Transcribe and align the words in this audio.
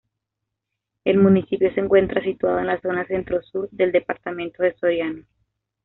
El 1.03 1.19
municipio 1.19 1.71
se 1.75 1.79
encuentra 1.79 2.23
situado 2.23 2.57
en 2.57 2.65
la 2.65 2.81
zona 2.81 3.05
centro-sur 3.05 3.69
del 3.69 3.91
departamento 3.91 4.63
de 4.63 4.73
Soriano. 4.73 5.25